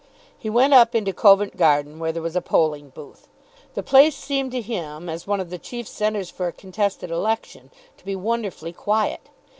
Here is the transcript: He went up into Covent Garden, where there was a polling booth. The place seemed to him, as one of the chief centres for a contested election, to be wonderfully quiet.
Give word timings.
He 0.35 0.49
went 0.49 0.73
up 0.73 0.95
into 0.95 1.13
Covent 1.13 1.57
Garden, 1.57 1.99
where 1.99 2.11
there 2.11 2.23
was 2.23 2.35
a 2.35 2.41
polling 2.41 2.89
booth. 2.89 3.27
The 3.75 3.83
place 3.83 4.15
seemed 4.15 4.49
to 4.51 4.59
him, 4.59 5.07
as 5.07 5.27
one 5.27 5.39
of 5.39 5.51
the 5.51 5.59
chief 5.59 5.87
centres 5.87 6.31
for 6.31 6.47
a 6.47 6.51
contested 6.51 7.11
election, 7.11 7.69
to 7.99 8.03
be 8.05 8.15
wonderfully 8.15 8.73
quiet. 8.73 9.29